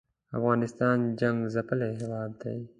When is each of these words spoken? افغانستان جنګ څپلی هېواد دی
افغانستان 0.37 0.97
جنګ 1.19 1.37
څپلی 1.53 1.89
هېواد 1.99 2.31
دی 2.41 2.57